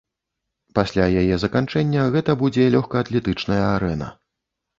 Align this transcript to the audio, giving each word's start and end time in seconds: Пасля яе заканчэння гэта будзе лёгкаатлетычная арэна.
Пасля 0.77 1.03
яе 1.23 1.35
заканчэння 1.43 2.07
гэта 2.15 2.31
будзе 2.41 2.65
лёгкаатлетычная 2.77 3.61
арэна. 3.77 4.11